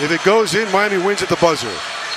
If 0.00 0.10
it 0.10 0.22
goes 0.24 0.54
in, 0.54 0.70
Miami 0.72 0.98
wins 0.98 1.22
at 1.22 1.28
the 1.28 1.36
buzzer. 1.36 1.70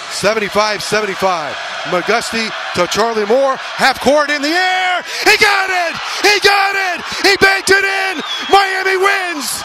75 0.10 0.82
75. 0.82 1.54
McGusty 1.94 2.50
to 2.76 2.88
Charlie 2.88 3.26
Moore. 3.26 3.56
Half 3.56 4.02
court 4.02 4.30
in 4.30 4.42
the 4.42 4.50
air. 4.50 5.04
He 5.24 5.38
got 5.38 5.70
it! 5.70 5.94
He 6.26 6.36
got 6.42 6.74
it! 6.74 7.00
He 7.22 7.38
banked 7.38 7.70
it 7.70 7.86
in! 7.86 8.22
Miami 8.50 8.98
wins! 8.98 9.62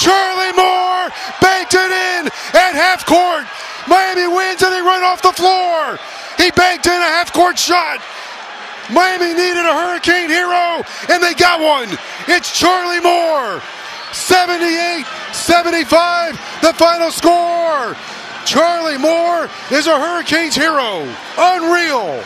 Charlie 0.00 0.56
Moore 0.56 1.12
banked 1.44 1.74
it 1.76 1.92
in 1.92 2.32
at 2.56 2.72
half 2.72 3.04
court. 3.04 3.44
Miami 3.86 4.26
wins 4.26 4.62
and 4.62 4.72
they 4.72 4.80
run 4.80 5.04
off 5.04 5.20
the 5.20 5.32
floor. 5.32 5.98
He 6.38 6.50
banked 6.52 6.86
in 6.86 6.96
a 6.96 7.10
half 7.12 7.32
court 7.32 7.58
shot. 7.58 8.00
Miami 8.90 9.34
needed 9.36 9.68
a 9.68 9.74
hurricane 9.76 10.30
hero 10.30 10.82
and 11.12 11.22
they 11.22 11.34
got 11.34 11.60
one. 11.60 11.92
It's 12.26 12.56
Charlie 12.58 13.00
Moore. 13.00 13.60
78 14.12 15.06
75, 15.32 16.32
the 16.62 16.72
final 16.74 17.10
score. 17.10 17.96
Charlie 18.44 18.98
Moore 18.98 19.48
is 19.70 19.86
a 19.86 19.98
Hurricanes 19.98 20.54
hero. 20.54 21.06
Unreal. 21.38 22.22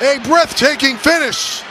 A 0.00 0.18
breathtaking 0.24 0.96
finish. 0.96 1.62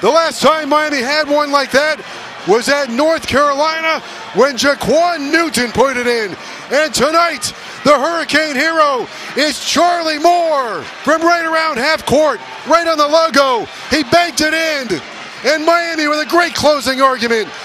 The 0.00 0.10
last 0.10 0.40
time 0.40 0.68
Miami 0.68 1.00
had 1.00 1.28
one 1.28 1.50
like 1.52 1.70
that 1.72 2.00
was 2.48 2.68
at 2.68 2.90
North 2.90 3.26
Carolina 3.26 4.00
when 4.34 4.56
Jaquan 4.56 5.30
Newton 5.30 5.70
put 5.72 5.96
it 5.96 6.06
in. 6.06 6.36
And 6.72 6.92
tonight, 6.92 7.52
the 7.84 7.94
Hurricane 7.94 8.56
hero 8.56 9.06
is 9.36 9.64
Charlie 9.64 10.18
Moore 10.18 10.82
from 11.04 11.22
right 11.22 11.44
around 11.44 11.76
half 11.76 12.04
court, 12.06 12.40
right 12.66 12.86
on 12.86 12.98
the 12.98 13.06
logo. 13.06 13.66
He 13.90 14.02
banked 14.04 14.40
it 14.40 14.54
in. 14.54 15.00
And 15.44 15.66
Miami, 15.66 16.08
with 16.08 16.20
a 16.20 16.30
great 16.30 16.54
closing 16.54 17.00
argument, 17.00 17.48